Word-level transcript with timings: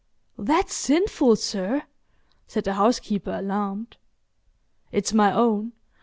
"That's 0.39 0.73
sinful, 0.73 1.35
sir," 1.35 1.83
said 2.47 2.63
the 2.63 2.73
housekeeper, 2.73 3.35
alarmed. 3.37 3.97
"It's 4.91 5.13
my 5.13 5.31
own. 5.31 5.73